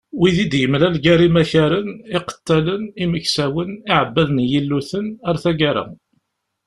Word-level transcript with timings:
Wid 0.21 0.37
i 0.43 0.45
d-yemlal 0.51 0.95
gar 1.05 1.21
imakaren, 1.27 1.89
iqettalen, 2.17 2.83
imeksawen, 3.03 3.71
iεebbaden 3.91 4.41
n 4.45 4.47
yilluten, 4.51 5.05
atg. 5.29 5.61